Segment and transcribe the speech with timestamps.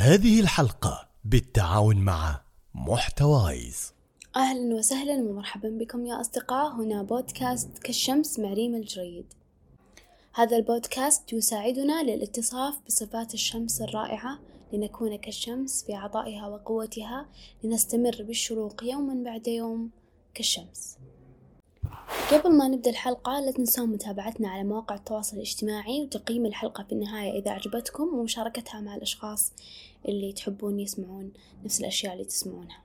[0.00, 2.40] هذه الحلقة بالتعاون مع
[2.74, 3.92] محتوايز.
[4.36, 6.72] أهلا وسهلا ومرحبا بكم يا أصدقاء.
[6.72, 9.24] هنا بودكاست كالشمس مع ريم الجريد.
[10.34, 14.38] هذا البودكاست يساعدنا للاتصاف بصفات الشمس الرائعة
[14.72, 17.26] لنكون كالشمس في عطائها وقوتها
[17.64, 19.90] لنستمر بالشروق يوما بعد يوم
[20.34, 20.98] كالشمس.
[22.32, 27.40] قبل ما نبدأ الحلقة لا تنسون متابعتنا على مواقع التواصل الاجتماعي وتقييم الحلقة في النهاية
[27.40, 29.52] إذا أعجبتكم ومشاركتها مع الأشخاص
[30.08, 31.32] اللي تحبون يسمعون
[31.64, 32.82] نفس الأشياء اللي تسمعونها.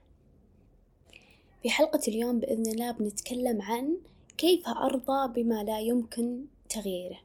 [1.62, 3.96] في حلقة اليوم بإذن الله بنتكلم عن
[4.38, 7.20] كيف أرضى بما لا يمكن تغييره.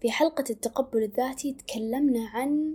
[0.00, 2.74] في حلقة التقبل الذاتي تكلمنا عن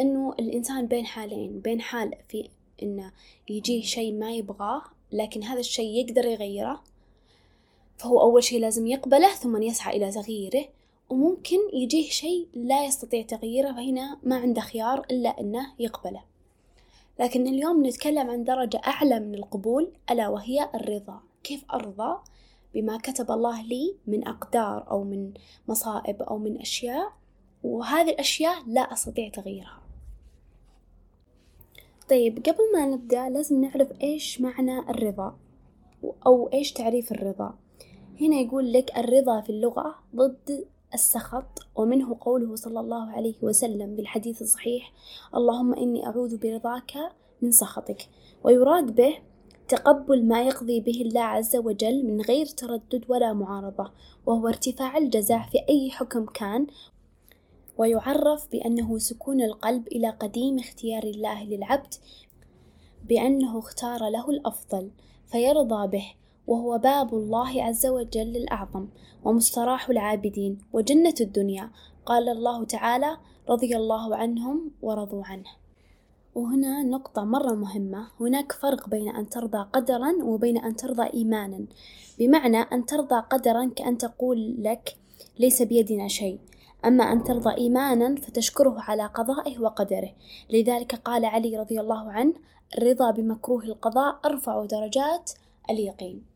[0.00, 2.48] أنه الإنسان بين حالين بين حال في
[2.82, 3.12] أنه
[3.48, 6.82] يجيه شيء ما يبغاه لكن هذا الشيء يقدر يغيره.
[7.96, 10.64] فهو أول شيء لازم يقبله ثم يسعى إلى تغييره.
[11.12, 16.22] وممكن يجيه شيء لا يستطيع تغييره فهنا ما عنده خيار إلا أنه يقبله.
[17.20, 21.20] لكن اليوم نتكلم عن درجة أعلى من القبول ألا وهي الرضا.
[21.44, 22.18] كيف أرضى؟
[22.74, 25.32] بما كتب الله لي من أقدار أو من
[25.68, 27.12] مصائب أو من أشياء
[27.62, 29.82] وهذه الأشياء لا أستطيع تغييرها.
[32.10, 35.36] طيب قبل ما نبدأ لازم نعرف إيش معنى الرضا
[36.26, 37.54] أو إيش تعريف الرضا.
[38.20, 44.42] هنا يقول لك الرضا في اللغة ضد السخط ومنه قوله صلى الله عليه وسلم بالحديث
[44.42, 44.92] الصحيح
[45.36, 46.92] اللهم إني أعوذ برضاك
[47.42, 48.08] من سخطك.
[48.44, 49.18] ويراد به
[49.68, 53.90] تقبل ما يقضي به الله عز وجل من غير تردد ولا معارضة
[54.26, 56.66] وهو ارتفاع الجزاء في أي حكم كان.
[57.78, 61.94] ويعرف بأنه سكون القلب إلى قديم اختيار الله للعبد
[63.08, 64.90] بأنه اختار له الأفضل
[65.26, 66.21] فيرضى به.
[66.46, 68.88] وهو باب الله عز وجل الأعظم
[69.24, 71.70] ومستراح العابدين وجنة الدنيا.
[72.06, 73.16] قال الله تعالى
[73.48, 75.50] رضي الله عنهم ورضوا عنه.
[76.34, 78.08] وهنا نقطة مرة مهمة.
[78.20, 81.66] هناك فرق بين أن ترضى قدرا وبين أن ترضى إيمانا.
[82.18, 84.96] بمعنى أن ترضى قدرا كأن تقول لك
[85.38, 86.38] ليس بيدنا شيء.
[86.84, 90.10] أما أن ترضى إيمانا فتشكره على قضائه وقدره.
[90.50, 92.34] لذلك قال علي رضي الله عنه
[92.78, 95.30] الرضا بمكروه القضاء أرفع درجات
[95.70, 96.31] اليقين.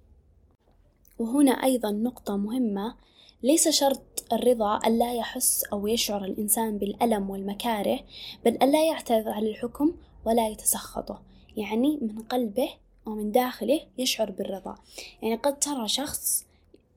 [1.18, 2.94] وهنا أيضا نقطة مهمة.
[3.42, 8.00] ليس شرط الرضا ألا يحس أو يشعر الإنسان بالألم والمكاره
[8.44, 9.94] بل ألا يعترض على الحكم
[10.24, 11.22] ولا يتسخطه.
[11.56, 12.68] يعني من قلبه
[13.06, 14.74] ومن داخله يشعر بالرضا.
[15.22, 16.46] يعني قد ترى شخص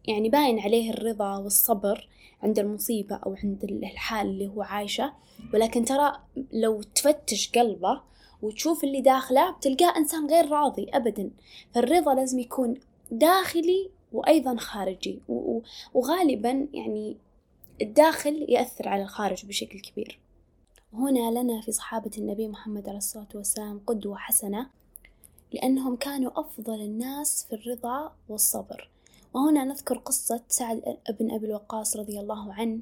[0.08, 2.10] يعني باين عليه الرضا والصبر
[2.44, 5.14] عند المصيبة أو عند الحال اللي هو عايشه
[5.54, 6.12] ولكن ترى
[6.54, 8.02] لو تفتش قلبه
[8.42, 11.32] وتشوف اللي داخله بتلقاه إنسان غير راضي أبدا.
[11.74, 12.74] فالرضا لازم يكون
[13.12, 15.20] داخلي وأيضا خارجي.
[15.94, 17.18] وغالبا يعني
[17.82, 20.20] الداخل يأثر على الخارج بشكل كبير.
[20.94, 24.70] هنا لنا في صحابة النبي محمد عليه الصلاة والسلام قدوة حسنة
[25.54, 28.90] لأنهم كانوا أفضل الناس في الرضا والصبر.
[29.34, 32.82] وهنا نذكر قصة سعد بن أبي الوقاص رضي الله عنه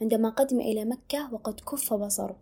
[0.00, 2.36] عندما قدم إلى مكة وقد كف بصره.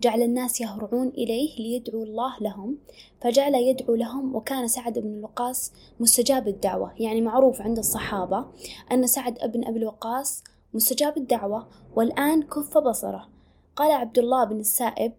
[0.00, 2.78] جعل الناس يهرعون إليه ليدعوا الله لهم.
[3.20, 6.92] فجعل يدعو لهم وكان سعد بن الوقاص مستجاب الدعوة.
[6.98, 8.44] يعني معروف عند الصحابة
[8.92, 13.28] أن سعد بن أبي الوقاص مستجاب الدعوة والآن كف بصره.
[13.76, 15.12] قال عبد الله بن السائب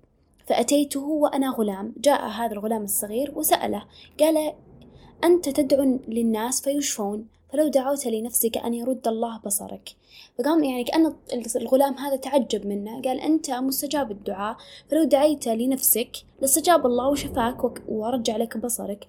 [0.46, 1.94] فأتيته وأنا غلام.
[1.98, 3.84] جاء هذا الغلام الصغير وسأله
[4.20, 4.54] قال
[5.24, 7.37] أنت تدعو للناس فيشفون.
[7.50, 9.96] فلو دعوت لنفسك أن يرد الله بصرك.
[10.38, 11.14] فقام يعني كأن
[11.56, 14.58] الغلام هذا تعجب منه قال أنت مستجاب الدعاء
[14.90, 19.08] فلو دعيت لنفسك لاستجاب الله وشفاك ورجع لك بصرك.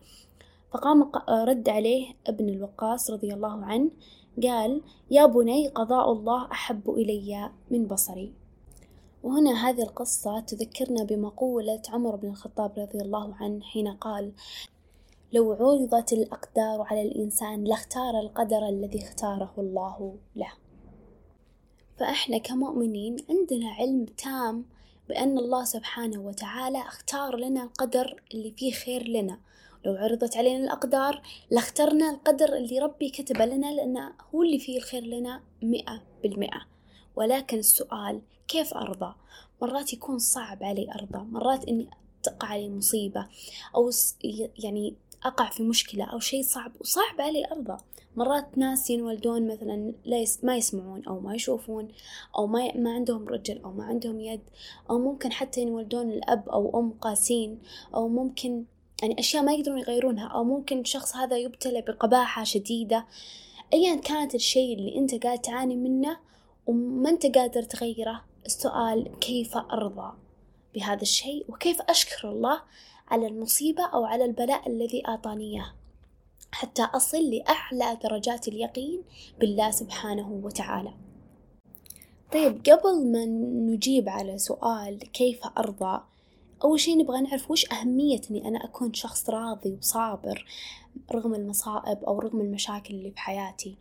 [0.73, 3.91] فقام رد عليه ابن الوقاص رضي الله عنه
[4.43, 8.33] قال يا بني قضاء الله أحب إلي من بصري.
[9.23, 14.33] وهنا هذه القصة تذكرنا بمقولة عمر بن الخطاب رضي الله عنه حين قال
[15.33, 20.53] لو عرضت الأقدار على الإنسان لاختار القدر الذي اختاره الله له.
[21.99, 24.65] فإحنا كمؤمنين عندنا علم تام
[25.09, 29.39] بأن الله سبحانه وتعالى اختار لنا القدر اللي فيه خير لنا.
[29.85, 35.03] لو عرضت علينا الأقدار لاخترنا القدر اللي ربي كتبه لنا لأنه هو اللي فيه الخير
[35.03, 36.61] لنا مئة بالمئة.
[37.17, 39.15] ولكن السؤال كيف أرضى؟
[39.63, 41.91] مرات يكون صعب علي أرضى مرات إني
[42.23, 43.27] تقع علي مصيبة
[43.75, 43.91] أو
[44.59, 44.95] يعني
[45.25, 47.77] أقع في مشكلة أو شيء صعب وصعب علي أرضى.
[48.17, 51.89] مرات ناس ينولدون مثلا لا يس ما يسمعون أو ما يشوفون
[52.37, 54.41] أو ما, ما عندهم رجل أو ما عندهم يد
[54.91, 57.59] أو ممكن حتى ينولدون الأب أو أم قاسين
[57.95, 58.65] أو ممكن
[59.03, 63.07] يعني أشياء ما يقدرون يغيرونها أو ممكن الشخص هذا يبتلى بقباحة شديدة.
[63.73, 66.17] أيا كانت الشيء اللي أنت قاعد تعاني منه
[66.67, 70.13] وما أنت قادر تغيره السؤال كيف أرضى
[70.75, 72.63] بهذا الشيء وكيف أشكر الله
[73.11, 75.75] على المصيبة أو على البلاء الذي أعطاني إياه
[76.53, 79.03] حتى أصل لأعلى درجات اليقين
[79.41, 80.95] بالله سبحانه وتعالى.
[82.33, 83.25] طيب قبل ما
[83.75, 86.03] نجيب على سؤال كيف أرضى
[86.65, 90.47] أول شي نبغى نعرف وش أهمية إني أنا أكون شخص راضي وصابر
[91.15, 93.77] رغم المصائب أو رغم المشاكل اللي في حياتي.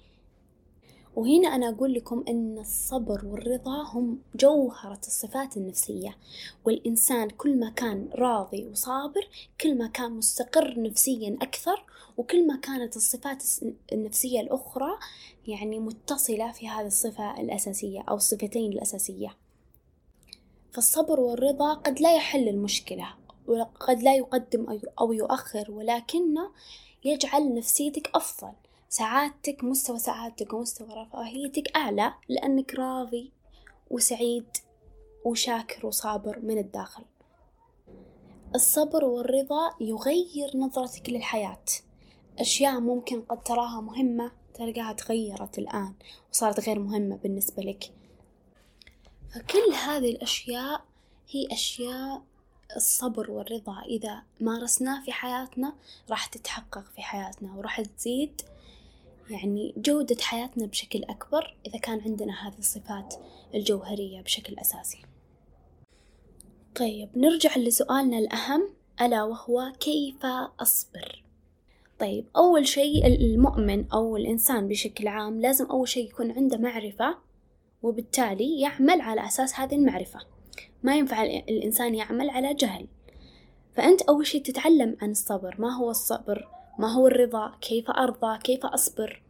[1.17, 6.17] وهنا أنا أقول لكم أن الصبر والرضا هم جوهرة الصفات النفسية
[6.65, 9.27] والإنسان كل ما كان راضي وصابر
[9.61, 11.83] كل ما كان مستقر نفسيا أكثر
[12.17, 13.43] وكل ما كانت الصفات
[13.91, 14.89] النفسية الأخرى
[15.47, 19.35] يعني متصلة في هذه الصفة الأساسية أو الصفتين الأساسية.
[20.71, 23.07] فالصبر والرضا قد لا يحل المشكلة
[23.47, 26.51] وقد لا يقدم أو يؤخر ولكنه
[27.03, 28.53] يجعل نفسيتك أفضل.
[28.89, 33.31] سعادتك مستوى سعادتك ومستوى رفاهيتك أعلى لأنك راضي
[33.89, 34.57] وسعيد
[35.25, 37.03] وشاكر وصابر من الداخل.
[38.55, 41.63] الصبر والرضا يغير نظرتك للحياة.
[42.39, 45.93] أشياء ممكن قد تراها مهمة تلقاها تغيرت الآن
[46.31, 47.93] وصارت غير مهمة بالنسبة لك.
[49.29, 50.85] فكل هذه الأشياء
[51.29, 52.21] هي أشياء
[52.75, 53.81] الصبر والرضا.
[53.81, 55.75] إذا مارسناه في حياتنا
[56.09, 58.41] راح تتحقق في حياتنا وراح تزيد
[59.29, 63.15] يعني جودة حياتنا بشكل أكبر إذا كان عندنا هذه الصفات
[63.55, 65.01] الجوهرية بشكل أساسي.
[66.75, 68.69] طيب نرجع لسؤالنا الأهم
[69.01, 70.25] ألا وهو كيف
[70.59, 71.23] أصبر؟
[71.99, 77.17] طيب أول شيء المؤمن أو الإنسان بشكل عام لازم أول شيء يكون عنده معرفة
[77.83, 80.19] وبالتالي يعمل على أساس هذه المعرفة.
[80.83, 82.87] ما ينفع الإنسان يعمل على جهل.
[83.75, 85.55] فأنت أول شيء تتعلم عن الصبر.
[85.59, 89.21] ما هو الصبر؟ ما هو الرضا؟ كيف أرضى؟ كيف أصبر؟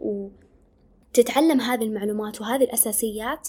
[0.00, 3.48] وتتعلم هذه المعلومات وهذه الأساسيات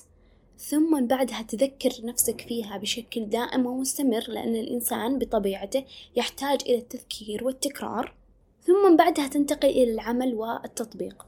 [0.57, 5.83] ثم بعدها تذكر نفسك فيها بشكل دائم ومستمر لأن الإنسان بطبيعته
[6.15, 8.13] يحتاج إلى التذكير والتكرار
[8.61, 11.25] ثم بعدها تنتقل إلى العمل والتطبيق.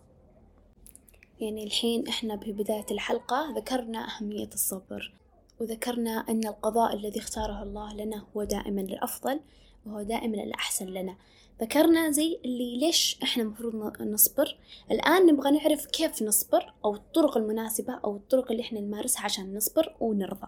[1.39, 5.13] يعني الحين إحنا ببداية الحلقة ذكرنا أهمية الصبر
[5.60, 9.39] وذكرنا أن القضاء الذي اختاره الله لنا هو دائما الأفضل
[9.86, 11.16] وهو دائما الأحسن لنا.
[11.62, 14.58] ذكرنا زي اللي ليش إحنا المفروض نصبر.
[14.92, 19.96] الآن نبغى نعرف كيف نصبر أو الطرق المناسبة أو الطرق اللي إحنا نمارسها عشان نصبر
[20.00, 20.48] ونرضى.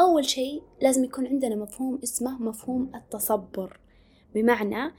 [0.00, 3.80] أول شيء لازم يكون عندنا مفهوم اسمه مفهوم التصبر.
[4.34, 4.94] بمعنى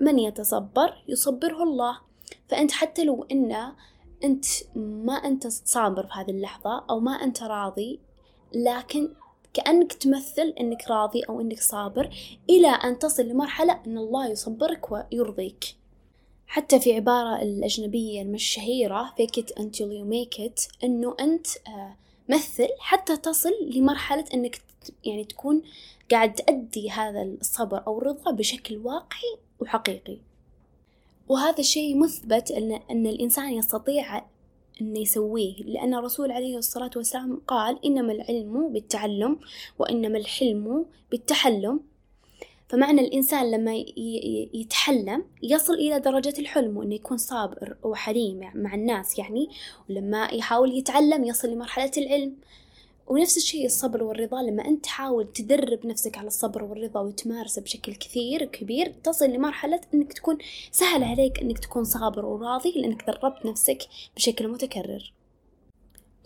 [0.00, 1.98] من يتصبر؟ يصبره الله.
[2.48, 3.72] فأنت حتى لو إن
[4.24, 4.44] أنت
[4.76, 8.00] ما أنت صابر في هذه اللحظة أو ما أنت راضي
[8.54, 9.14] لكن
[9.56, 12.10] كأنك تمثل أنك راضي أو أنك صابر
[12.50, 15.64] إلى أن تصل لمرحلة أن الله يصبرك ويرضيك.
[16.46, 21.96] حتى في عبارة الأجنبية الشهيرة fake it until you make it أنه أنت آه،
[22.28, 24.60] مثل حتى تصل لمرحلة أنك
[25.04, 25.62] يعني تكون
[26.10, 30.18] قاعد تأدي هذا الصبر أو الرضا بشكل واقعي وحقيقي.
[31.28, 34.24] وهذا الشيء مثبت أن, أن الإنسان يستطيع
[34.80, 35.54] أن يسويه.
[35.62, 39.38] لأن الرسول عليه الصلاة والسلام قال إنما العلم بالتعلم
[39.78, 41.80] وإنما الحلم بالتحلم.
[42.68, 43.84] فمعنى الإنسان لما
[44.54, 49.48] يتحلم يصل إلى درجة الحلم وإنه يكون صابر وحليم مع الناس يعني.
[49.90, 52.36] ولما يحاول يتعلم يصل لمرحلة العلم.
[53.06, 58.44] ونفس الشيء الصبر والرضا لما أنت تحاول تدرب نفسك على الصبر والرضا وتمارسه بشكل كثير
[58.44, 60.38] كبير تصل لمرحلة أنك تكون
[60.70, 65.12] سهل عليك أنك تكون صابر وراضي لأنك دربت نفسك بشكل متكرر.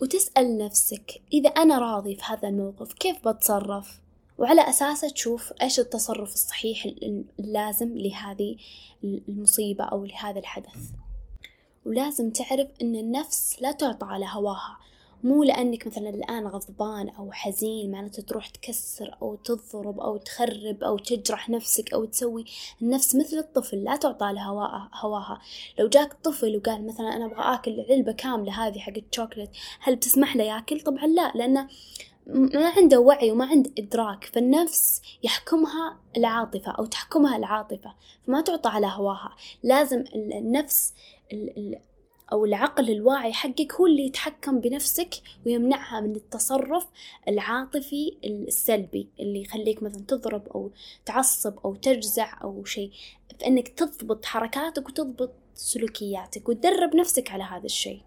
[0.01, 4.01] وتسأل نفسك إذا أنا راضي في هذا الموقف كيف بتصرف؟
[4.37, 6.87] وعلى أساسه تشوف إيش التصرف الصحيح
[7.39, 8.55] اللازم لهذه
[9.03, 10.89] المصيبة أو لهذا الحدث.
[11.85, 14.77] ولازم تعرف أن النفس لا تعطى على هواها.
[15.23, 20.97] مو لأنك مثلا الآن غضبان أو حزين معناته تروح تكسر أو تضرب أو تخرب أو
[20.97, 22.45] تجرح نفسك أو تسوي
[22.81, 25.41] النفس مثل الطفل لا تعطى لها هواها.
[25.79, 29.49] لو جاك طفل وقال مثلا أنا أبغى آكل علبة كاملة هذه حق الشوكولات
[29.79, 31.67] هل بتسمح له ياكل؟ طبعا لا لأنه
[32.27, 37.93] ما عنده وعي وما عنده إدراك فالنفس يحكمها العاطفة أو تحكمها العاطفة
[38.27, 39.35] فما تعطى على هواها.
[39.63, 40.93] لازم النفس
[42.31, 46.87] أو العقل الواعي حقك هو اللي يتحكم بنفسك ويمنعها من التصرف
[47.27, 50.71] العاطفي السلبي اللي يخليك مثلا تضرب أو
[51.05, 52.91] تعصب أو تجزع أو شيء.
[53.39, 58.01] فإنك تضبط حركاتك وتضبط سلوكياتك وتدرب نفسك على هذا الشيء.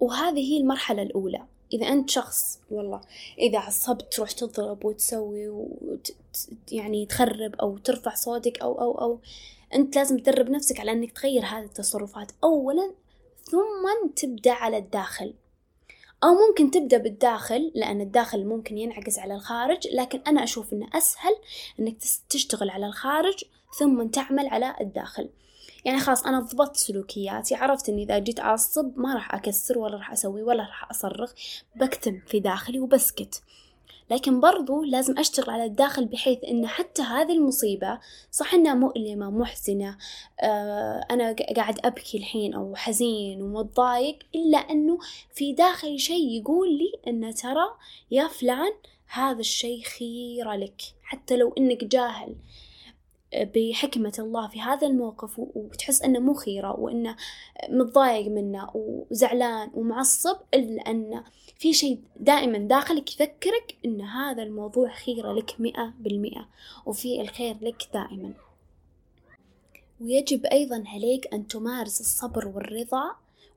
[0.00, 1.42] وهذه هي المرحلة الأولى.
[1.72, 3.00] إذا أنت شخص والله
[3.38, 6.16] إذا عصبت تروح تضرب وتسوي وت...
[6.72, 9.20] يعني تخرب أو ترفع صوتك أو أو أو
[9.74, 12.32] أنت لازم تدرب نفسك على أنك تغير هذه التصرفات.
[12.44, 12.92] أولا
[13.50, 15.34] ثم تبدأ على الداخل.
[16.24, 21.36] أو ممكن تبدأ بالداخل لأن الداخل ممكن ينعكس على الخارج لكن أنا أشوف أنه أسهل
[21.80, 21.96] أنك
[22.30, 23.44] تشتغل على الخارج
[23.78, 25.28] ثم تعمل على الداخل.
[25.84, 30.12] يعني خلاص أنا ضبطت سلوكياتي عرفت إني إذا جيت أعصب ما راح أكسر ولا راح
[30.12, 31.32] أسوي ولا راح أصرخ.
[31.76, 33.42] بكتم في داخلي وبسكت.
[34.10, 37.98] لكن برضو لازم أشتغل على الداخل بحيث إن حتى هذه المصيبة
[38.30, 39.98] صح إنها مؤلمة محزنة
[40.40, 44.98] آه أنا قاعد أبكي الحين أو حزين ومتضايق إلا إنه
[45.34, 47.66] في داخلي شيء يقول لي إن ترى
[48.10, 48.72] يا فلان
[49.12, 52.34] هذا الشيء خيرة لك حتى لو إنك جاهل.
[53.34, 57.16] بحكمة الله في هذا الموقف وتحس أنه مو خيرة وأنه
[57.68, 61.24] متضايق منه وزعلان ومعصب إلا أنه
[61.58, 66.48] في شيء دائما داخلك يذكرك أن هذا الموضوع خيرة لك مئة بالمئة
[66.86, 68.32] وفي الخير لك دائما.
[70.00, 73.10] ويجب أيضا عليك أن تمارس الصبر والرضا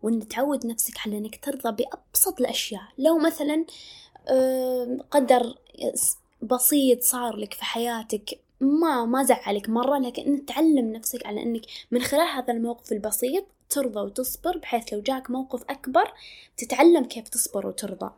[0.03, 2.84] وأن تعود نفسك على أنك ترضى بأبسط الأشياء.
[2.98, 3.65] لو مثلا
[5.12, 5.56] قدر
[6.42, 12.01] بسيط صار لك في حياتك ما ما زعلك مرة لكن تعلم نفسك على أنك من
[12.01, 16.13] خلال هذا الموقف البسيط ترضى وتصبر بحيث لو جاك موقف أكبر
[16.58, 18.12] تتعلم كيف تصبر وترضى.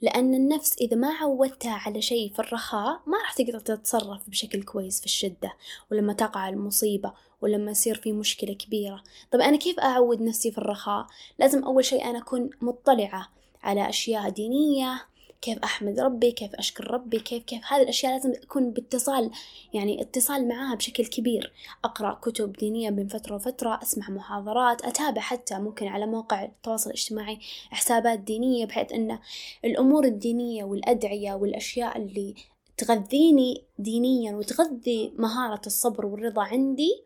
[0.00, 5.00] لأن النفس إذا ما عودتها على شيء في الرخاء ما راح تقدر تتصرف بشكل كويس
[5.00, 5.52] في الشدة
[5.90, 9.02] ولما تقع المصيبة ولما يصير في مشكلة كبيرة.
[9.32, 11.06] طب أنا كيف أعود نفسي في الرخاء؟
[11.38, 13.28] لازم أول شيء أنا أكون مطلعة
[13.62, 15.06] على أشياء دينية
[15.40, 17.60] كيف أحمد ربي كيف أشكر ربي كيف كيف.
[17.68, 19.30] هذه الأشياء لازم أكون باتصال
[19.74, 21.52] يعني اتصال معاها بشكل كبير.
[21.84, 27.38] أقرأ كتب دينية بين فترة وفترة أسمع محاضرات أتابع حتى ممكن على مواقع التواصل الاجتماعي
[27.70, 29.18] حسابات دينية بحيث أن
[29.64, 32.34] الأمور الدينية والأدعية والأشياء اللي
[32.76, 37.02] تغذيني دينيا وتغذي مهارة الصبر والرضا عندي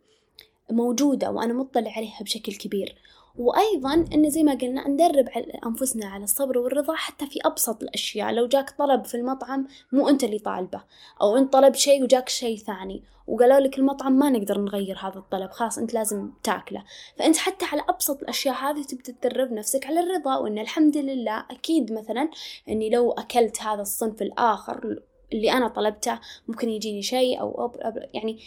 [0.70, 2.94] موجودة وأنا مطلع عليها بشكل كبير.
[3.36, 5.28] وأيضا إن زي ما قلنا ندرب
[5.66, 8.32] أنفسنا على الصبر والرضا حتى في أبسط الأشياء.
[8.32, 10.82] لو جاك طلب في المطعم مو أنت اللي طالبه.
[11.22, 13.02] أو أنت طلبت شيء وجاك شيء ثاني.
[13.26, 15.50] وقالوا لك المطعم ما نقدر نغير هذا الطلب.
[15.50, 16.84] خلاص أنت لازم تاكله.
[17.18, 21.92] فأنت حتى على أبسط الأشياء هذه تبدأ تدرب نفسك على الرضا وإن الحمد لله أكيد
[21.92, 22.30] مثلا
[22.68, 25.00] إني لو أكلت هذا الصنف الآخر
[25.32, 26.18] اللي أنا طلبته
[26.48, 28.38] ممكن يجيني شيء أو, أو يعني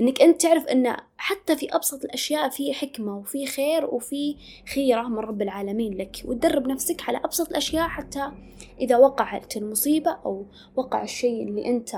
[0.00, 4.36] إنك أنت تعرف إن حتى في أبسط الأشياء في حكمة وفي خير وفي
[4.74, 8.32] خيرة من رب العالمين لك وتدرب نفسك على أبسط الأشياء حتى
[8.80, 10.46] إذا وقعت المصيبة أو
[10.76, 11.94] وقع الشيء اللي أنت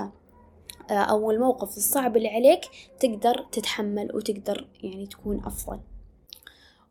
[0.89, 2.61] آه، أو الموقف الصعب اللي عليك
[2.99, 5.79] تقدر تتحمل وتقدر يعني تكون أفضل.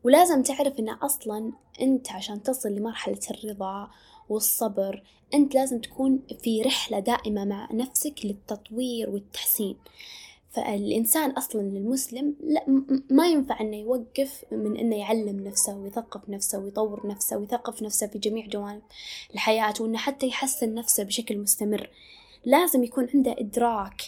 [0.05, 3.91] ولازم تعرف إن أصلا أنت عشان تصل لمرحلة الرضا
[4.29, 5.03] والصبر.
[5.35, 9.77] أنت لازم تكون في رحلة دائمة مع نفسك للتطوير والتحسين.
[10.55, 17.07] فالإنسان أصلا المسلم لا ما ينفع إنه يوقف من إنه يعلم نفسه ويثقف نفسه ويطور
[17.07, 18.83] نفسه ويثقف نفسه في جميع جوانب
[19.35, 21.91] الحياة وإنه حتى يحسن نفسه بشكل مستمر.
[22.45, 24.03] لازم يكون عنده إدراك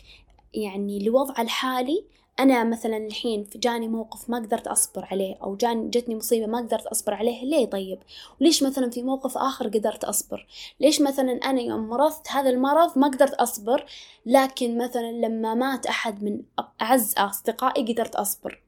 [0.55, 2.05] يعني لوضعه الحالي
[2.41, 6.87] أنا مثلا الحين جاني موقف ما قدرت أصبر عليه أو جاني جتني مصيبة ما قدرت
[6.87, 7.99] أصبر عليه ليه طيب؟
[8.41, 10.47] وليش مثلا في موقف آخر قدرت أصبر؟
[10.81, 13.87] ليش مثلا أنا يوم مرضت هذا المرض ما قدرت أصبر
[14.27, 16.43] لكن مثلا لما مات أحد من
[16.83, 18.63] أعز أصدقائي قدرت أصبر؟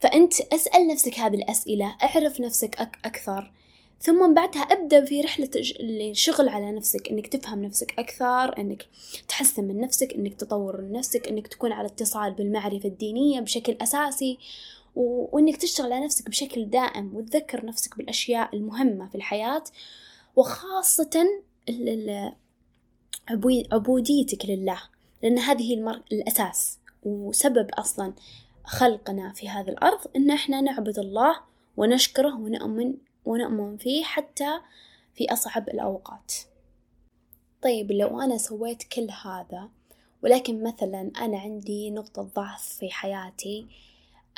[0.00, 3.52] فأنت اسأل نفسك هذه الأسئلة اعرف نفسك أك أكثر.
[4.02, 8.86] ثم بعدها أبدأ في رحلة الشغل على نفسك إنك تفهم نفسك أكثر إنك
[9.28, 14.38] تحسن من نفسك إنك تطور من نفسك إنك تكون على اتصال بالمعرفة الدينية بشكل أساسي
[14.94, 19.64] وإنك تشتغل على نفسك بشكل دائم وتذكر نفسك بالأشياء المهمة في الحياة
[20.36, 21.26] وخاصة
[23.72, 24.82] عبوديتك لله
[25.22, 26.02] لأن هذه المر...
[26.12, 28.12] الأساس وسبب أصلا
[28.64, 31.40] خلقنا في هذه الأرض إن إحنا نعبد الله
[31.76, 34.60] ونشكره ونؤمن ونؤمن فيه حتى
[35.14, 36.32] في أصعب الأوقات.
[37.62, 39.68] طيب لو أنا سويت كل هذا
[40.22, 43.66] ولكن مثلا أنا عندي نقطة ضعف في حياتي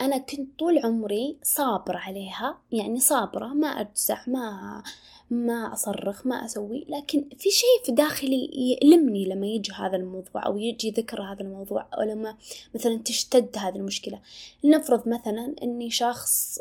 [0.00, 4.82] أنا كنت طول عمري صابرة عليها يعني صابرة ما أجزع ما
[5.30, 10.58] ما أصرخ ما أسوي لكن في شيء في داخلي يألمني لما يجي هذا الموضوع أو
[10.58, 12.36] يجي ذكر هذا الموضوع أو لما
[12.74, 14.20] مثلا تشتد هذه المشكلة.
[14.64, 16.60] لنفرض مثلا أني شخص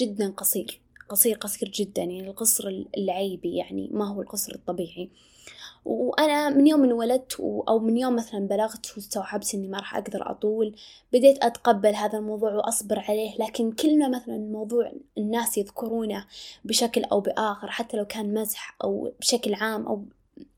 [0.00, 0.80] جدا قصير
[1.10, 5.10] قصير قصير جدا يعني القصر العيبي يعني ما هو القصر الطبيعي.
[5.84, 10.76] وأنا من يوم انولدت أو من يوم مثلا بلغت واستوعبت إني ما راح أقدر أطول
[11.12, 13.36] بديت أتقبل هذا الموضوع وأصبر عليه.
[13.38, 16.26] لكن كل ما مثلا الموضوع الناس يذكرونه
[16.64, 20.04] بشكل أو بآخر حتى لو كان مزح أو بشكل عام أو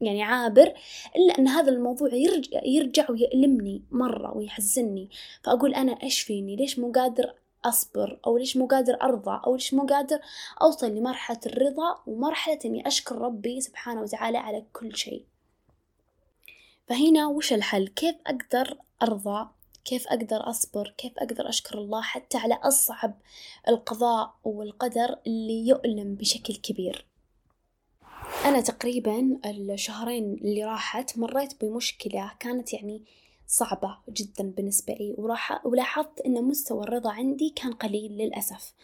[0.00, 0.75] يعني عابر
[1.16, 5.08] إلا أن هذا الموضوع يرجع, يرجع ويألمني مرة ويحزني
[5.42, 7.34] فأقول أنا إيش فيني؟ ليش مو قادر
[7.64, 10.21] أصبر أو ليش مو قادر أرضى أو ليش مو قادر
[10.62, 15.25] أوصل لمرحلة الرضا ومرحلة إني أشكر ربي سبحانه وتعالى على كل شيء.
[16.88, 19.49] فهنا وش الحل؟ كيف أقدر أرضى؟
[19.85, 23.14] كيف أقدر أصبر؟ كيف أقدر أشكر الله حتى على أصعب
[23.69, 27.07] القضاء والقدر اللي يؤلم بشكل كبير؟
[28.45, 33.02] أنا تقريبا الشهرين اللي راحت مريت بمشكلة كانت يعني
[33.52, 38.75] صعبة جدا بالنسبة لي وراح ولاحظت أن مستوى الرضا عندي كان قليل للأسف.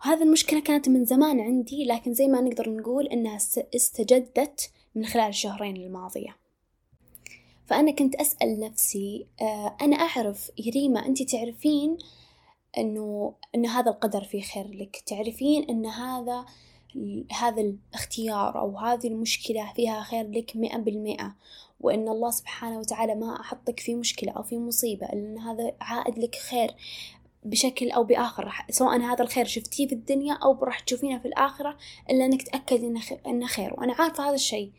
[0.00, 3.36] وهذه المشكلة كانت من زمان عندي لكن زي ما نقدر نقول أنها
[3.76, 6.36] استجدت من خلال الشهرين الماضية.
[7.66, 11.98] فأنا كنت أسأل نفسي آه، أنا أعرف يريما أنت تعرفين
[12.78, 16.44] أنه أن هذا القدر فيه خير لك؟ تعرفين أن هذا
[17.32, 21.34] هذا الاختيار أو هذه المشكلة فيها خير لك مئة بالمئة؟
[21.80, 26.34] وإن الله سبحانه وتعالى ما أحطك في مشكلة أو في مصيبة لأن هذا عائد لك
[26.34, 26.74] خير
[27.44, 28.52] بشكل أو بآخر.
[28.70, 31.76] سواء هذا الخير شفتيه في الدنيا أو راح تشوفينه في الآخرة
[32.10, 33.74] إلا إنك تأكد إنه خير, إنه خير.
[33.78, 34.70] وأنا عارفة هذا الشيء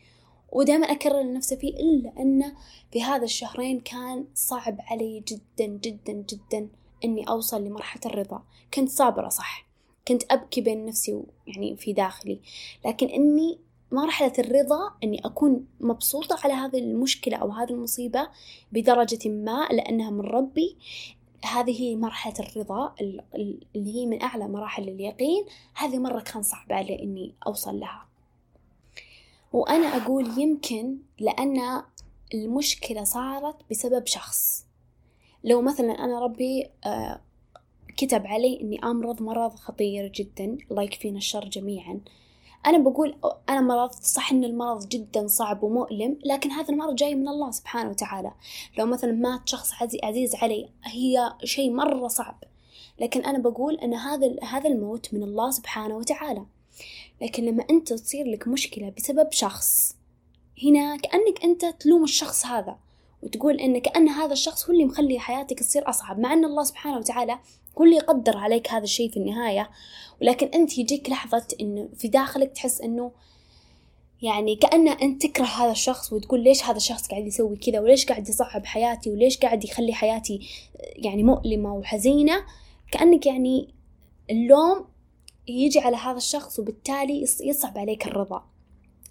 [0.52, 2.52] ودائما أكرر لنفسي فيه إلا أنه
[2.92, 6.68] في هذا الشهرين كان صعب علي جدا جدا جدا
[7.04, 8.42] إني أوصل لمرحلة الرضا.
[8.74, 9.66] كنت صابرة صح.
[10.08, 12.40] كنت أبكي بين نفسي يعني في داخلي.
[12.86, 13.58] لكن إني
[13.92, 18.28] مرحلة الرضا إني أكون مبسوطة على هذه المشكلة أو هذه المصيبة
[18.72, 20.76] بدرجة ما لأنها من ربي.
[21.44, 22.94] هذه هي مرحلة الرضا
[23.74, 25.44] اللي هي من أعلى مراحل اليقين.
[25.74, 28.06] هذه مرة كان صعب علي إني أوصل لها.
[29.52, 31.82] وأنا أقول يمكن لأن
[32.34, 34.66] المشكلة صارت بسبب شخص.
[35.44, 37.20] لو مثلا أنا ربي آه،
[37.96, 40.58] كتب علي إني أمرض مرض خطير جدا.
[40.70, 42.00] الله يكفينا الشر جميعا.
[42.66, 47.28] أنا بقول أنا مرضت صح إن المرض جدا صعب ومؤلم لكن هذا المرض جاي من
[47.28, 48.32] الله سبحانه وتعالى.
[48.78, 49.70] لو مثلا مات شخص
[50.02, 52.44] عزيز علي هي شيء مرة صعب.
[53.00, 56.46] لكن أنا بقول أن هذا هذا الموت من الله سبحانه وتعالى.
[57.22, 59.96] لكن لما أنت تصير لك مشكلة بسبب شخص
[60.64, 62.78] هنا كأنك أنت تلوم الشخص هذا.
[63.22, 66.96] وتقول إن كأن هذا الشخص هو اللي مخلي حياتك تصير أصعب مع أن الله سبحانه
[66.96, 67.38] وتعالى
[67.78, 69.70] هو اللي يقدر عليك هذا الشيء في النهاية.
[70.22, 73.12] ولكن أنت يجيك لحظة إنه في داخلك تحس إنه
[74.22, 78.28] يعني كأن أنت تكره هذا الشخص وتقول ليش هذا الشخص قاعد يسوي كذا وليش قاعد
[78.28, 80.40] يصعب حياتي وليش قاعد يخلي حياتي
[80.96, 82.44] يعني مؤلمة وحزينة.
[82.92, 83.74] كأنك يعني
[84.30, 84.84] اللوم
[85.48, 88.44] يجي على هذا الشخص وبالتالي يصعب عليك الرضا.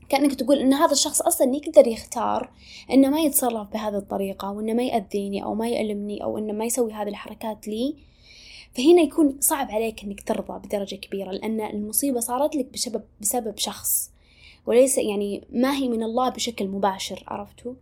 [0.10, 2.52] كأنك تقول إن هذا الشخص أصلا يقدر يختار
[2.91, 6.93] إنه ما يتصرف بهذه الطريقة وإنه ما يأذيني أو ما يألمني أو إنه ما يسوي
[6.93, 7.96] هذه الحركات لي
[8.74, 14.12] فهنا يكون صعب عليك إنك ترضى بدرجة كبيرة لأن المصيبة صارت لك بسبب بسبب شخص
[14.65, 17.74] وليس يعني ما هي من الله بشكل مباشر عرفتوا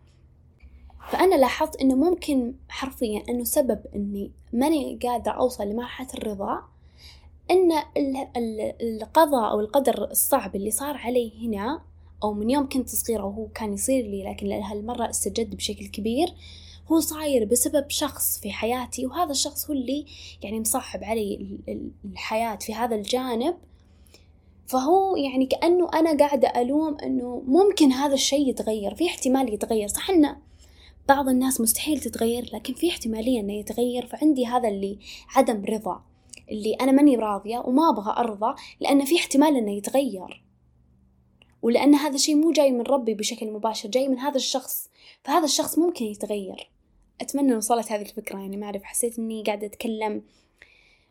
[1.12, 6.64] فأنا لاحظت إنه ممكن حرفيا إنه سبب إني ماني قادرة أوصل لمرحلة الرضا
[7.52, 7.72] إن
[8.82, 11.82] القضاء أو القدر الصعب اللي صار علي هنا
[12.26, 16.28] أو من يوم كنت صغيرة وهو كان يصير لي لكن هالمرة استجد بشكل كبير.
[16.92, 20.06] هو صاير بسبب شخص في حياتي وهذا الشخص هو اللي
[20.44, 21.60] يعني مصاحب علي
[22.06, 23.56] الحياة في هذا الجانب.
[24.68, 29.88] فهو يعني كأنه أنا قاعدة ألوم أنه ممكن هذا الشيء يتغير في احتمال يتغير.
[29.88, 30.38] صح أنه
[31.10, 34.06] بعض الناس مستحيل تتغير لكن في احتمالية أنه يتغير.
[34.06, 35.00] فعندي هذا اللي
[35.36, 36.02] عدم رضا
[36.52, 40.45] اللي أنا ماني راضية وما أبغى أرضى لأن في احتمال أنه يتغير.
[41.66, 44.90] ولأن هذا الشيء مو جاي من ربي بشكل مباشر جاي من هذا الشخص.
[45.24, 46.70] فهذا الشخص ممكن يتغير.
[47.22, 50.22] أتمنى وصلت هذه الفكرة يعني ما أعرف حسيت إني قاعدة أتكلم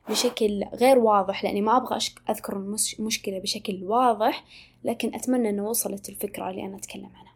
[0.09, 1.99] بشكل غير واضح لأني ما أبغى
[2.31, 2.57] أذكر
[2.99, 4.45] المشكلة بشكل واضح
[4.85, 7.34] لكن أتمنى أنه وصلت الفكرة اللي أنا أتكلم عنها.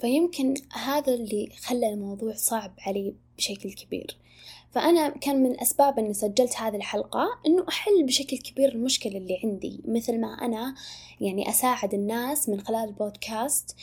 [0.00, 4.16] فيمكن هذا اللي خلى الموضوع صعب علي بشكل كبير.
[4.70, 9.80] فأنا كان من أسباب أني سجلت هذه الحلقة أنه أحل بشكل كبير المشكلة اللي عندي
[9.84, 10.74] مثل ما أنا
[11.20, 13.76] يعني أساعد الناس من خلال البودكاست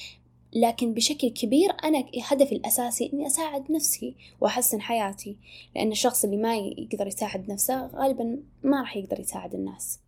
[0.54, 5.38] لكن بشكل كبير أنا هدفي الأساسي إني أساعد نفسي وأحسن حياتي
[5.76, 10.00] لأن الشخص اللي ما يقدر يساعد نفسه غالبا ما راح يقدر يساعد الناس.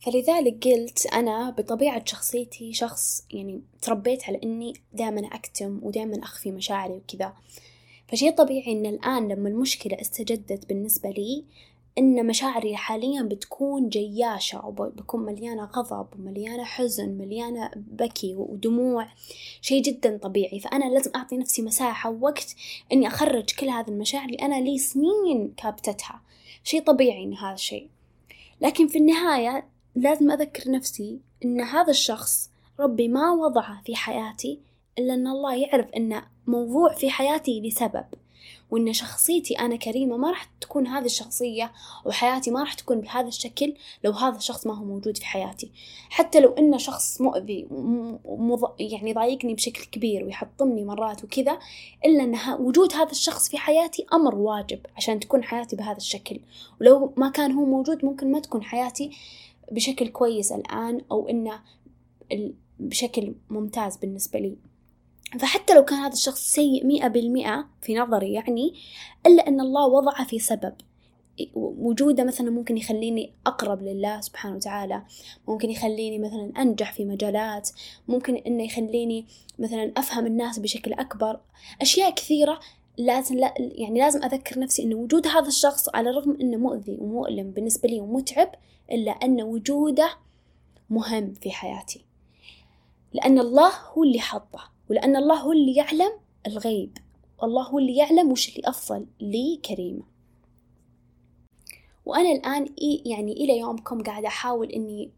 [0.00, 6.92] فلذلك قلت أنا بطبيعة شخصيتي شخص يعني تربيت على إني دائما أكتم ودائما أخفي مشاعري
[6.92, 7.32] وكذا.
[8.08, 11.44] فشي طبيعي إن الآن لما المشكلة استجدت بالنسبة لي
[11.98, 19.08] إن مشاعري حاليا بتكون جياشة وبكون مليانة غضب ومليانة حزن مليانة بكي ودموع.
[19.60, 20.60] شيء جدا طبيعي.
[20.60, 22.54] فأنا لازم أعطي نفسي مساحة ووقت
[22.92, 26.20] إني أخرج كل هذه المشاعر اللي أنا لي سنين كابتتها.
[26.64, 27.88] شيء طبيعي إن هذا الشيء
[28.60, 29.64] لكن في النهاية
[30.00, 34.58] لازم أذكر نفسي إن هذا الشخص ربي ما وضعه في حياتي
[34.98, 38.04] إلا أن الله يعرف أن موضوع في حياتي لسبب
[38.70, 41.72] وإن شخصيتي أنا كريمة ما راح تكون هذه الشخصية
[42.04, 45.70] وحياتي ما راح تكون بهذا الشكل لو هذا الشخص ما هو موجود في حياتي.
[46.10, 47.66] حتى لو إنه شخص مؤذي
[48.24, 48.74] ومض...
[48.80, 51.58] يعني ضايقني بشكل كبير ويحطمني مرات وكذا
[52.04, 56.40] إلا أن وجود هذا الشخص في حياتي أمر واجب عشان تكون حياتي بهذا الشكل.
[56.80, 59.10] ولو ما كان هو موجود ممكن ما تكون حياتي
[59.72, 61.60] بشكل كويس الآن أو إنه
[62.78, 64.56] بشكل ممتاز بالنسبة لي.
[65.38, 68.74] فحتى لو كان هذا الشخص سيء مئة بالمئة في نظري يعني
[69.26, 70.72] إلا أن الله وضعه في سبب.
[71.54, 75.02] وجوده مثلا ممكن يخليني أقرب لله سبحانه وتعالى
[75.48, 77.70] ممكن يخليني مثلا أنجح في مجالات
[78.08, 79.26] ممكن إنه يخليني
[79.58, 81.40] مثلا أفهم الناس بشكل أكبر.
[81.82, 82.60] أشياء كثيرة
[82.98, 87.50] لازم لا يعني لازم أذكر نفسي إن وجود هذا الشخص على الرغم إنه مؤذي ومؤلم
[87.50, 88.54] بالنسبة لي ومتعب
[88.92, 90.10] إلا أن وجوده
[90.90, 92.04] مهم في حياتي.
[93.12, 96.12] لأن الله هو اللي حطه ولأن الله هو اللي يعلم
[96.46, 96.98] الغيب.
[97.42, 100.02] الله هو اللي يعلم وش اللي أفضل لي كريمة
[102.06, 102.68] وأنا الآن
[103.06, 105.10] يعني إلى يومكم قاعدة أحاول إني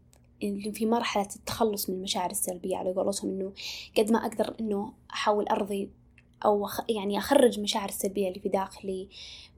[0.73, 3.53] في مرحلة التخلص من المشاعر السلبية على قولتهم إنه
[3.97, 5.89] قد ما أقدر إنه أحاول أرضي
[6.45, 9.07] أو يعني أخرج مشاعر السلبية اللي في داخلي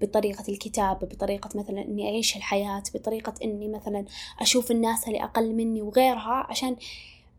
[0.02, 4.06] بطريقة الكتابة بطريقة مثلا إني أعيش الحياة بطريقة إني مثلا
[4.40, 6.76] أشوف الناس اللي أقل مني وغيرها عشان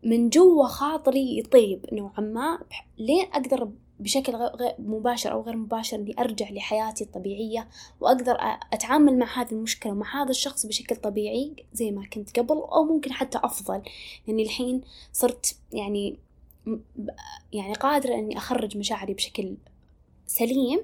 [0.03, 2.59] من جوا خاطري يطيب نوعا ما.
[2.97, 7.67] لين أقدر بشكل غير مباشر أو غير مباشر إني أرجع لحياتي الطبيعية
[7.99, 8.37] وأقدر
[8.73, 13.13] أتعامل مع هذه المشكلة ومع هذا الشخص بشكل طبيعي زي ما كنت قبل أو ممكن
[13.13, 13.81] حتى أفضل؟
[14.27, 14.81] لأني الحين
[15.13, 16.17] صرت يعني
[17.53, 19.57] يعني قادرة إني أخرج مشاعري بشكل
[20.27, 20.83] سليم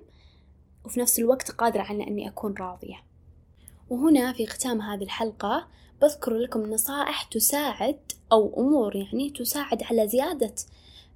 [0.85, 3.03] وفي نفس الوقت قادرة على إني أكون راضية.
[3.89, 5.67] وهنا في ختام هذه الحلقة
[6.01, 7.99] بذكر لكم نصائح تساعد
[8.31, 10.55] أو أمور يعني تساعد على زيادة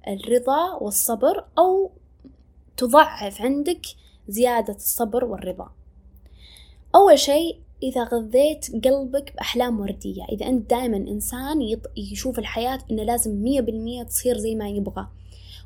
[0.08, 1.90] الرضا والصبر أو
[2.76, 3.86] تضعف عندك
[4.28, 5.72] زيادة الصبر والرضا.
[6.94, 10.24] أول شيء إذا غذيت قلبك بأحلام وردية.
[10.24, 15.08] إذا أنت دائما إنسان يشوف الحياة إنه لازم مية بالمية تصير زي ما يبغى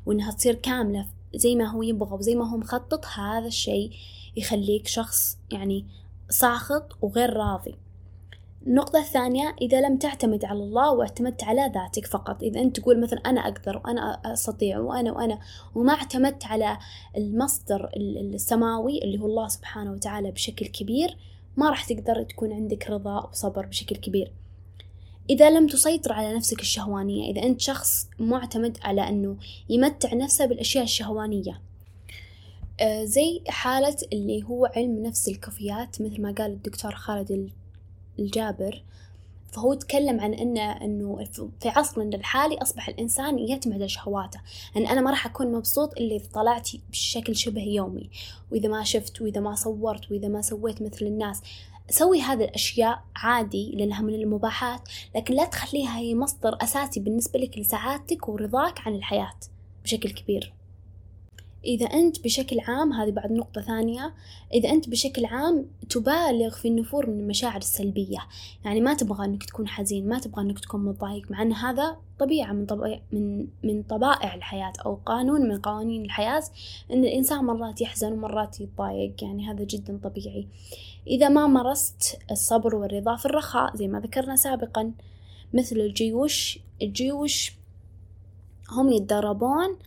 [0.05, 3.91] وإنها تصير كاملة زي ما هو يبغى وزي ما هو مخطط هذا الشيء
[4.37, 5.85] يخليك شخص يعني
[6.29, 7.75] ساخط وغير راضي.
[8.67, 12.43] النقطة الثانية إذا لم تعتمد على الله واعتمدت على ذاتك فقط.
[12.43, 15.39] إذا أنت تقول مثلا أنا أقدر وأنا أستطيع وأنا وأنا
[15.75, 16.77] وما اعتمدت على
[17.17, 21.17] المصدر السماوي اللي هو الله سبحانه وتعالى بشكل كبير
[21.57, 24.31] ما راح تقدر تكون عندك رضا وصبر بشكل كبير.
[25.29, 29.37] إذا لم تسيطر على نفسك الشهوانية إذا أنت شخص معتمد على أنه
[29.69, 31.61] يمتع نفسه بالأشياء الشهوانية.
[32.81, 37.51] آه، زي حالة اللي هو علم نفس الكافيات مثل ما قال الدكتور خالد
[38.19, 38.83] الجابر
[39.51, 41.25] فهو تكلم عن إنه إنه
[41.61, 44.39] في عصرنا الحالي أصبح الإنسان يعتمد على شهواته.
[44.77, 48.09] ان أنا ما راح أكون مبسوط إلا إذا طلعت بشكل شبه يومي
[48.51, 51.41] وإذا ما شفت وإذا ما صورت وإذا ما سويت مثل الناس.
[51.89, 54.81] سوي هذه الأشياء عادي لأنها من المباحات
[55.15, 59.33] لكن لا تخليها هي مصدر أساسي بالنسبة لك لسعادتك ورضاك عن الحياة
[59.83, 60.53] بشكل كبير.
[61.65, 64.13] إذا أنت بشكل عام هذه بعد نقطة ثانية
[64.53, 68.19] إذا أنت بشكل عام تبالغ في النفور من المشاعر السلبية.
[68.65, 72.53] يعني ما تبغى أنك تكون حزين ما تبغى أنك تكون متضايق مع أن هذا طبيعة
[72.53, 76.43] من طبيعة من من طبائع الحياة أو قانون من قوانين الحياة
[76.91, 79.23] أن الإنسان مرات يحزن ومرات يتضايق.
[79.23, 80.47] يعني هذا جدا طبيعي.
[81.07, 84.91] إذا ما مارست الصبر والرضا في الرخاء زي ما ذكرنا سابقا
[85.53, 87.53] مثل الجيوش الجيوش
[88.71, 89.77] هم يتدربون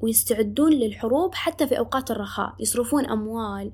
[0.00, 2.54] ويستعدون للحروب حتى في أوقات الرخاء.
[2.60, 3.72] يصرفون أموال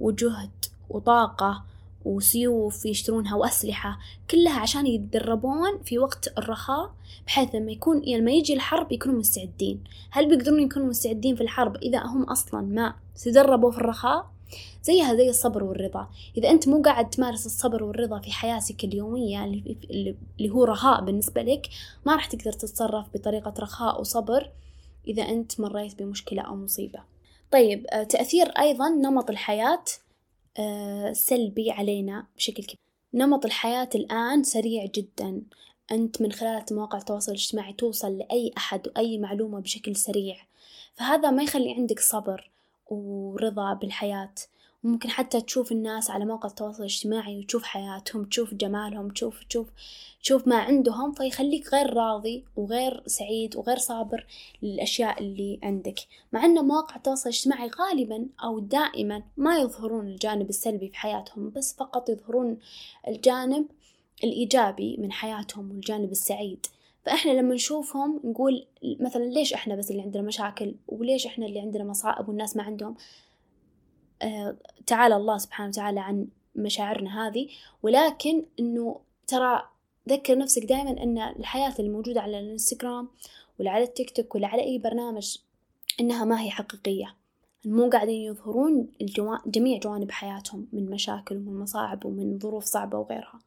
[0.00, 0.50] وجهد
[0.90, 1.64] وطاقة
[2.04, 3.98] وسيوف يشترونها وأسلحة
[4.30, 6.94] كلها عشان يتدربون في وقت الرخاء
[7.26, 9.84] بحيث لما يكون لما يجي الحرب يكونوا مستعدين.
[10.10, 14.30] هل بيقدرون يكونوا مستعدين في الحرب إذا هم أصلا ما تدربوا في الرخاء؟
[14.82, 16.08] زيها زي الصبر والرضا.
[16.36, 21.68] إذا أنت مو قاعد تمارس الصبر والرضا في حياتك اليومية اللي هو رخاء بالنسبة لك
[22.06, 24.50] ما راح تقدر تتصرف بطريقة رخاء وصبر.
[25.06, 27.02] إذا أنت مريت بمشكلة أو مصيبة.
[27.50, 29.84] طيب آه، تأثير أيضا نمط الحياة
[30.58, 32.78] آه، سلبي علينا بشكل كبير.
[33.14, 35.42] نمط الحياة الآن سريع جدا.
[35.92, 40.36] أنت من خلال مواقع التواصل الاجتماعي توصل لأي أحد وأي معلومة بشكل سريع.
[40.94, 42.50] فهذا ما يخلي عندك صبر
[42.86, 44.34] ورضا بالحياة.
[44.84, 49.68] ممكن حتى تشوف الناس على موقع التواصل الاجتماعي وتشوف حياتهم تشوف جمالهم تشوف تشوف
[50.22, 54.26] تشوف ما عندهم فيخليك غير راضي وغير سعيد وغير صابر
[54.62, 56.00] للأشياء اللي عندك.
[56.32, 61.74] مع أن مواقع التواصل الاجتماعي غالبا أو دائما ما يظهرون الجانب السلبي في حياتهم بس
[61.74, 62.58] فقط يظهرون
[63.08, 63.66] الجانب
[64.24, 66.66] الإيجابي من حياتهم والجانب السعيد.
[67.06, 68.66] فإحنا لما نشوفهم نقول
[69.00, 72.96] مثلا ليش إحنا بس اللي عندنا مشاكل؟ وليش إحنا اللي عندنا مصائب والناس ما عندهم؟
[74.86, 77.48] تعالى الله سبحانه وتعالى عن مشاعرنا هذه.
[77.82, 79.62] ولكن إنه ترى
[80.08, 83.08] ذكر نفسك دائما أن الحياة الموجودة على الإنستغرام
[83.60, 85.38] ولا على التيك توك ولا على أي برنامج
[86.00, 87.14] إنها ما هي حقيقية.
[87.64, 89.36] مو قاعدين يظهرون الجوا...
[89.46, 93.40] جميع جوانب حياتهم من مشاكل ومن مصاعب ومن ظروف صعبة وغيرها.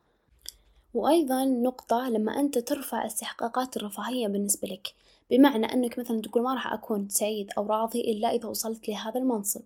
[0.93, 4.93] وأيضا نقطة لما أنت ترفع استحقاقات الرفاهية بالنسبة لك
[5.29, 9.61] بمعنى أنك مثلا تقول ما راح أكون سعيد أو راضي إلا إذا وصلت لهذا المنصب.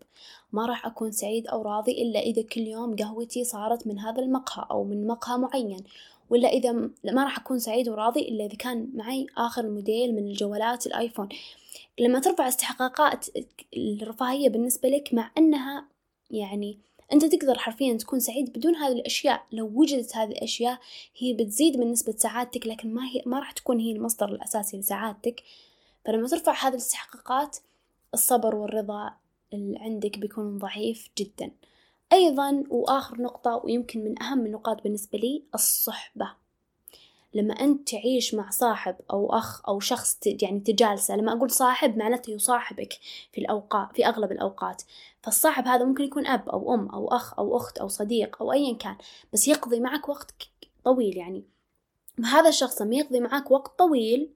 [0.52, 4.66] ما راح أكون سعيد أو راضي إلا إذا كل يوم قهوتي صارت من هذا المقهى
[4.72, 5.84] أو من مقهى معين
[6.30, 6.72] ولا إذا
[7.04, 11.30] ما راح أكون سعيد وراضي إلا إذا كان معي آخر موديل من الجوالات الآيفون.
[12.00, 13.26] لما ترفع استحقاقات
[13.78, 15.86] الرفاهية بالنسبة لك مع أنها
[16.32, 16.78] يعني
[17.14, 19.46] أنت تقدر حرفيا تكون سعيد بدون هذه الأشياء.
[19.52, 20.80] لو وجدت هذه الأشياء
[21.18, 25.44] هي بتزيد من نسبة سعادتك لكن ما هي ما راح تكون هي المصدر الأساسي لسعادتك.
[26.06, 27.58] فلما ترفع هذه الاستحقاقات
[28.14, 29.14] الصبر والرضا
[29.54, 31.52] اللي عندك بيكون ضعيف جدا.
[32.14, 36.32] أيضا وآخر نقطة ويمكن من أهم النقاط بالنسبة لي الصحبة.
[37.34, 42.32] لما أنت تعيش مع صاحب أو أخ أو شخص يعني تجالسه لما أقول صاحب معناته
[42.32, 42.94] يصاحبك
[43.32, 44.84] في الأوقات في أغلب الأوقات.
[45.22, 48.74] فالصاحب هذا ممكن يكون أب أو أم أو أخ أو أخت أو صديق أو أيا
[48.74, 48.96] كان
[49.34, 50.34] بس يقضي معك وقت
[50.84, 51.44] طويل يعني.
[52.26, 54.30] هذا الشخص لما يقضي معك وقت طويل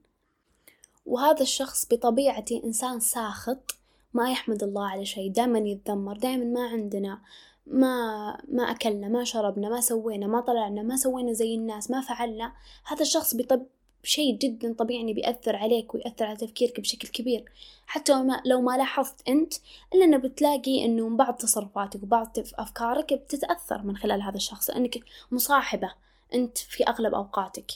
[1.06, 3.76] وهذا الشخص بطبيعته إنسان ساخط
[4.14, 7.22] ما يحمد الله على شيء دائما يتذمر دائما ما عندنا
[7.66, 12.54] ما ما أكلنا ما شربنا ما سوينا ما طلعنا ما سوينا زي الناس ما فعلنا.
[12.86, 13.66] هذا الشخص بطب
[14.04, 17.46] شيء جدا طبيعي بيأثر عليك ويأثر على تفكيرك بشكل كبير.
[17.88, 18.14] حتى
[18.46, 19.54] لو ما لاحظت أنت
[19.94, 25.00] إلا أنه بتلاقي أنه بعض تصرفاتك وبعض أفكارك بتتأثر من خلال هذا الشخص لأنك
[25.32, 25.92] مصاحبة
[26.34, 27.72] أنت في أغلب أوقاتك.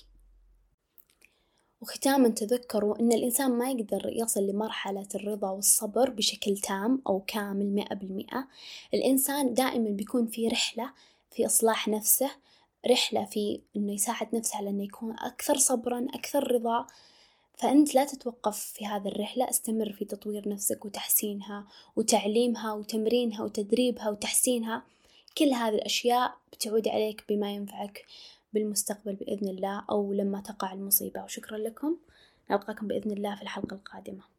[1.82, 7.96] وختاما تذكروا أن الإنسان ما يقدر يصل لمرحلة الرضا والصبر بشكل تام أو كامل مئة
[7.96, 8.48] بالمئة.
[8.94, 10.94] الإنسان دائما بيكون في رحلة
[11.32, 12.32] في إصلاح نفسه
[12.92, 16.88] رحلة في إنه يساعد نفسه على إنه يكون أكثر صبرا أكثر رضا.
[17.58, 24.84] فأنت لا تتوقف في هذه الرحلة استمر في تطوير نفسك وتحسينها وتعليمها وتمرينها وتدريبها وتحسينها.
[25.38, 28.06] كل هذه الأشياء بتعود عليك بما ينفعك.
[28.58, 31.24] بالمستقبل بإذن الله أو لما تقع المصيبة.
[31.24, 31.98] وشكرا لكم.
[32.52, 34.37] نلقاكم بإذن الله في الحلقة القادمة.